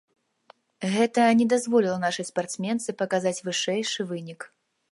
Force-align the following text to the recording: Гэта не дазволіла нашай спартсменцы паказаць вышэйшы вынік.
Гэта 0.93 1.21
не 1.41 1.45
дазволіла 1.53 1.97
нашай 2.05 2.25
спартсменцы 2.31 2.97
паказаць 3.03 3.37
вышэйшы 3.49 4.01
вынік. 4.13 4.39